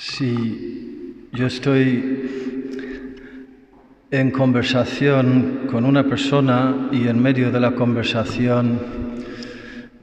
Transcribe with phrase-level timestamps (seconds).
[0.00, 2.30] Si yo estoy
[4.10, 8.80] en conversación con una persona y en medio de la conversación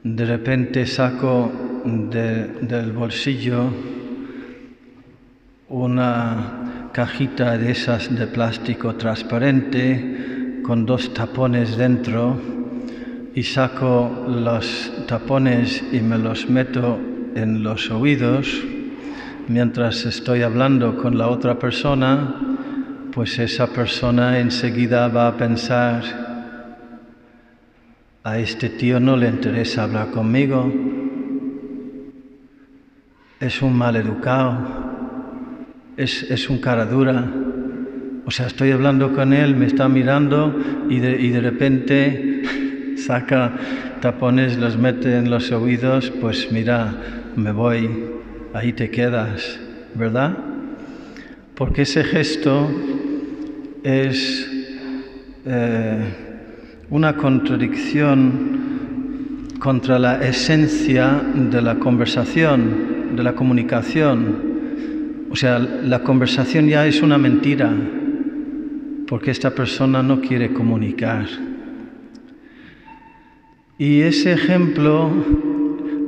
[0.04, 1.50] de repente saco
[1.84, 3.72] del bolsillo
[5.68, 12.40] una cajita de esas de plástico transparente con dos tapones dentro
[13.34, 17.00] y saco los tapones y me los meto
[17.34, 18.77] en los oídos
[19.48, 22.34] mientras estoy hablando con la otra persona,
[23.12, 26.02] pues esa persona enseguida va a pensar,
[28.22, 30.70] a este tío no le interesa hablar conmigo,
[33.40, 34.58] es un mal educado,
[35.96, 37.24] es, un cara dura.
[38.26, 40.54] O sea, estoy hablando con él, me está mirando
[40.90, 42.42] y de, y de repente
[42.96, 43.56] saca
[44.02, 46.94] tapones, los mete en los oídos, pues mira,
[47.36, 48.17] me voy,
[48.54, 49.58] ahí te quedas,
[49.94, 50.36] ¿verdad?
[51.54, 52.70] Porque ese gesto
[53.82, 54.48] es
[55.44, 56.04] eh,
[56.90, 58.68] una contradicción
[59.58, 64.48] contra la esencia de la conversación, de la comunicación.
[65.30, 67.70] O sea, la conversación ya es una mentira,
[69.06, 71.26] porque esta persona no quiere comunicar.
[73.78, 75.10] Y ese ejemplo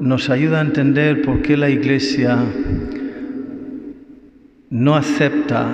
[0.01, 2.39] nos ayuda a entender por qué la Iglesia
[4.71, 5.71] no acepta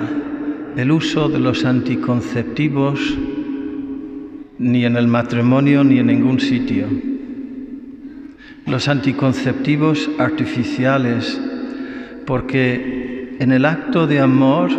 [0.75, 3.17] el uso de los anticonceptivos
[4.59, 6.87] ni en el matrimonio ni en ningún sitio.
[8.65, 11.39] Los anticonceptivos artificiales,
[12.25, 14.69] porque en el acto de amor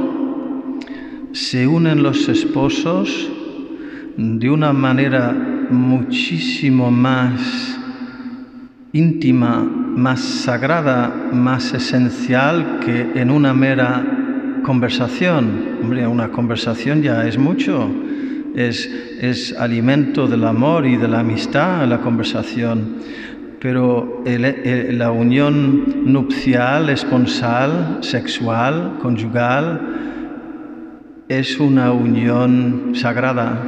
[1.33, 3.30] se unen los esposos
[4.18, 5.33] de una manera
[5.70, 7.77] muchísimo más
[8.92, 14.05] íntima, más sagrada, más esencial que en una mera
[14.62, 15.78] conversación.
[15.83, 17.91] Hombre, una conversación ya es mucho,
[18.55, 18.86] es,
[19.20, 22.96] es alimento del amor y de la amistad la conversación.
[23.61, 29.80] Pero la unión nupcial, esponsal, sexual, conyugal,
[31.29, 33.58] es una unión sagrada,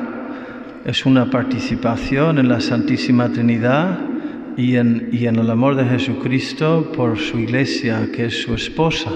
[0.85, 4.10] es una participación en la Santísima Trinidad
[4.57, 9.11] y en, el amor de Jesucristo por su iglesia, que es su esposa.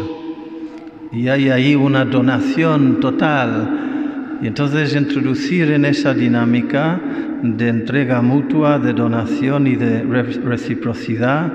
[1.13, 4.39] Y hay ahí una donación total.
[4.43, 7.01] Y entonces introducir en esa dinámica
[7.43, 11.53] de entrega mutua, de donación y de reciprocidad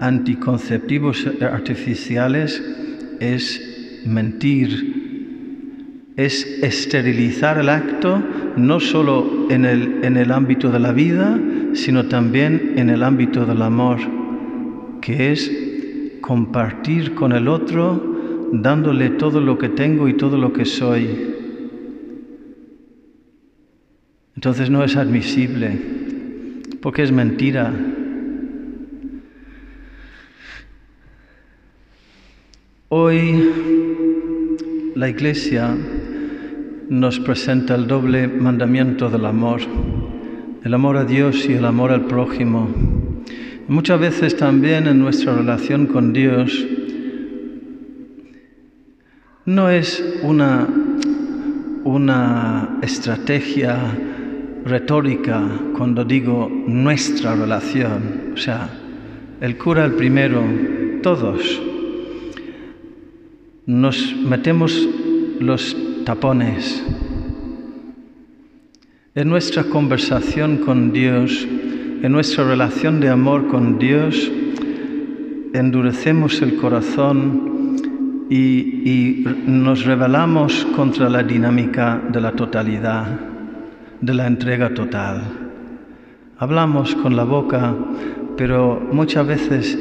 [0.00, 2.62] anticonceptivos artificiales
[3.20, 8.22] es mentir, es esterilizar el acto
[8.56, 11.38] no solo en el, en el ámbito de la vida,
[11.74, 13.98] sino también en el ámbito del amor,
[15.00, 15.52] que es
[16.20, 18.16] compartir con el otro
[18.52, 21.34] dándole todo lo que tengo y todo lo que soy.
[24.34, 25.78] Entonces no es admisible,
[26.80, 27.72] porque es mentira.
[32.88, 33.50] Hoy
[34.94, 35.76] la Iglesia
[36.88, 39.60] nos presenta el doble mandamiento del amor
[40.66, 42.68] el amor a Dios y el amor al prójimo.
[43.68, 46.66] Muchas veces también en nuestra relación con Dios
[49.44, 50.66] no es una,
[51.84, 53.78] una estrategia
[54.64, 58.68] retórica cuando digo nuestra relación, o sea,
[59.40, 60.42] el cura el primero,
[61.00, 61.62] todos.
[63.66, 64.88] Nos metemos
[65.38, 65.76] los
[66.06, 66.86] tapones
[69.16, 71.48] en nuestra conversación con Dios,
[72.02, 74.30] en nuestra relación de amor con Dios,
[75.52, 77.76] endurecemos el corazón
[78.30, 83.18] y, nos rebelamos contra la dinámica de la totalidad,
[84.00, 85.22] de la entrega total.
[86.38, 87.74] Hablamos con la boca,
[88.36, 89.78] pero muchas veces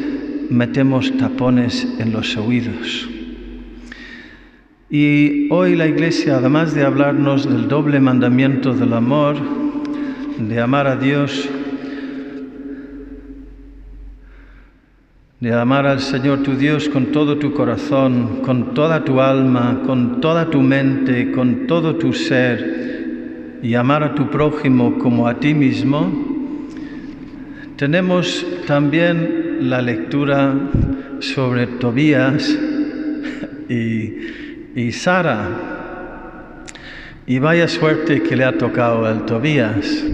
[0.50, 3.15] metemos tapones en los oídos.
[4.98, 9.36] Y hoy la Iglesia, además de hablarnos del doble mandamiento del amor,
[10.40, 11.50] de amar a Dios,
[15.42, 20.22] de amar al Señor tu Dios con todo tu corazón, con toda tu alma, con
[20.22, 25.54] toda tu mente, con todo tu ser, y amar a tu prójimo como a ti
[25.54, 26.10] mismo,
[27.76, 30.56] tenemos también la lectura
[31.20, 32.58] sobre Tobías
[33.68, 34.45] y
[34.76, 35.50] y Sara.
[37.26, 40.06] Y vaya suerte que le ha tocado al Tobías.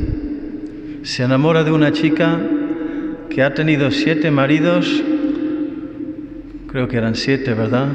[1.02, 2.40] Se enamora de una chica
[3.30, 5.04] que ha tenido siete maridos,
[6.68, 7.88] creo que eran siete, ¿verdad?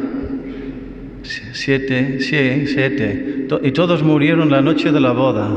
[1.22, 3.46] Siete, sí, siete.
[3.62, 5.48] Y todos murieron la noche de la boda.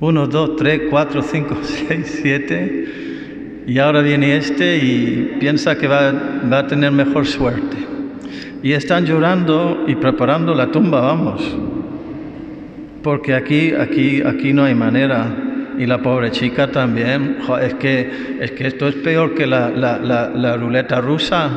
[0.00, 3.62] Uno, dos, tres, cuatro, cinco, seis, siete.
[3.66, 6.12] Y ahora viene este y piensa que va,
[6.50, 7.93] va a tener mejor suerte.
[8.64, 11.54] Y están llorando y preparando la tumba, vamos.
[13.02, 15.36] Porque aquí, aquí, aquí no hay manera.
[15.78, 17.36] Y la pobre chica también.
[17.60, 21.50] es, que, es que esto es peor que la, la, la, ruleta rusa.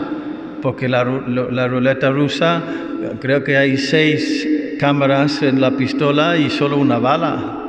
[0.61, 2.61] Porque la, ruleta rusa,
[3.21, 7.67] creo que hay seis cámaras en la pistola y solo una bala.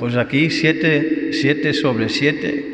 [0.00, 2.72] Pues aquí siete, siete sobre siete.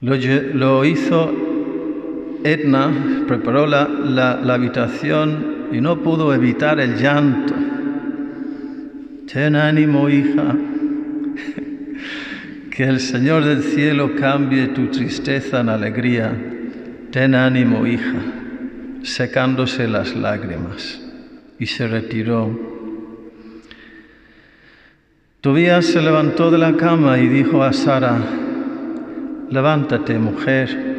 [0.00, 1.53] Lo hizo
[2.44, 7.54] Edna, preparó la, la, la habitación y no pudo evitar el llanto.
[9.32, 10.54] Ten ánimo, hija,
[12.70, 16.32] que el Señor del cielo cambie tu tristeza en alegría.
[17.10, 18.20] Ten ánimo, hija,
[19.02, 21.00] secándose las lágrimas.
[21.58, 22.74] Y se retiró.
[25.40, 28.18] Tobías se levantó de la cama y dijo a Sara,
[29.50, 30.93] levántate, mujer,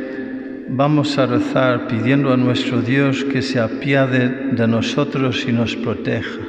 [0.68, 6.42] vamos a rezar pidiendo a nuestro Dios que se apiade de nosotros y nos proteja.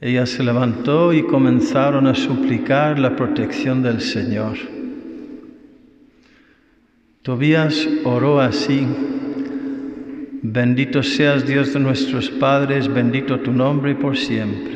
[0.00, 4.56] Ella se levantó y comenzaron a suplicar la protección del Señor.
[7.22, 8.86] Tobías oró así,
[10.42, 14.74] bendito seas Dios de nuestros padres, bendito tu nombre por siempre.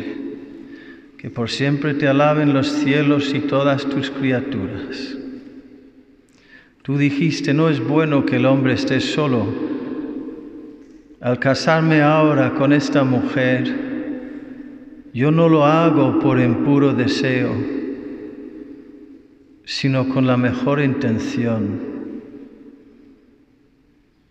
[1.18, 5.18] Que por siempre te alaben los cielos y todas tus criaturas.
[6.88, 9.46] Tú dijiste, no es bueno que el hombre esté solo.
[11.20, 17.52] Al casarme ahora con esta mujer, yo no lo hago por impuro deseo,
[19.66, 21.78] sino con la mejor intención.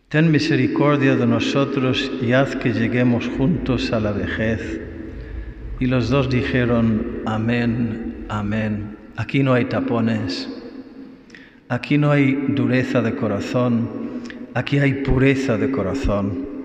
[0.09, 4.81] Ten misericordia de nosotros y haz que lleguemos juntos a la vejez.
[5.79, 8.97] Y los dos dijeron, amén, amén.
[9.15, 10.56] Aquí no hay tapones,
[11.69, 13.89] aquí no hay dureza de corazón,
[14.53, 16.57] aquí hay pureza de corazón.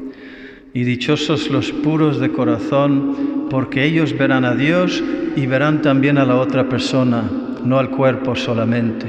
[0.74, 5.02] Y dichosos los puros de corazón, porque ellos verán a Dios
[5.36, 7.30] y verán también a la otra persona,
[7.64, 9.06] no al cuerpo solamente,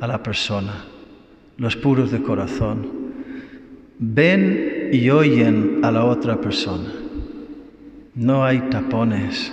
[0.00, 0.84] a la persona.
[1.56, 2.86] Los puros de corazón.
[3.98, 6.88] Ven y oyen a la otra persona.
[8.14, 9.52] No hay tapones,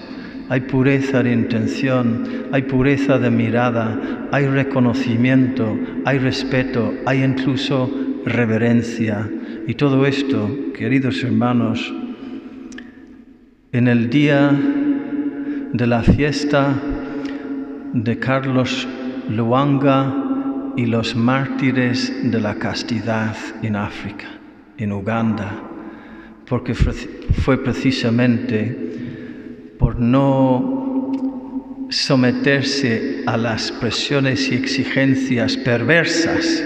[0.49, 7.89] hay pureza de intención, hay pureza de mirada, hay reconocimiento, hay respeto, hay incluso
[8.25, 9.29] reverencia.
[9.67, 11.93] Y todo esto, queridos hermanos,
[13.71, 14.51] en el día
[15.73, 16.75] de la fiesta
[17.93, 18.87] de Carlos
[19.29, 20.13] Luanga
[20.77, 24.27] y los mártires de la castidad en África,
[24.77, 25.51] en Uganda,
[26.47, 28.85] porque fue precisamente
[29.79, 31.11] por no
[31.89, 36.63] someterse a las presiones y exigencias perversas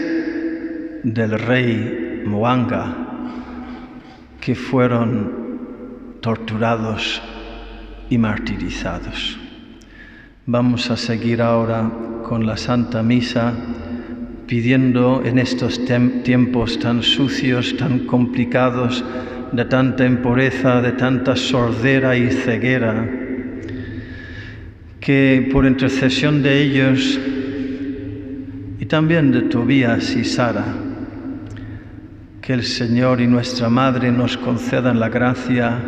[1.04, 2.96] del rey Mwanga
[4.42, 7.22] que fueron torturados
[8.10, 9.38] y martirizados.
[10.46, 11.90] Vamos a seguir ahora
[12.24, 13.54] con la Santa Misa
[14.48, 15.80] pidiendo en estos
[16.24, 19.04] tiempos tan sucios, tan complicados,
[19.52, 23.10] de tanta impureza, de tanta sordera y ceguera,
[25.00, 27.20] que por intercesión de ellos
[28.80, 30.66] y también de Tobías y Sara,
[32.42, 35.80] que el Señor y nuestra Madre nos concedan la gracia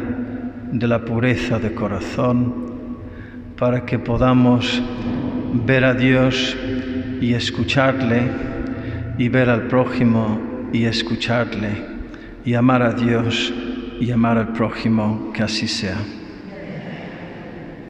[0.71, 2.71] de la pureza de corazón
[3.57, 4.81] para que podamos
[5.65, 6.57] ver a Dios
[7.19, 8.21] y escucharle
[9.17, 11.90] y ver al prójimo y escucharle
[12.45, 13.53] y amar a Dios
[13.99, 15.97] y amar al prójimo, que así sea.